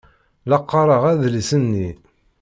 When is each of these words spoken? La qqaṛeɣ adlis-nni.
La 0.49 0.57
qqaṛeɣ 0.61 1.03
adlis-nni. 1.11 1.89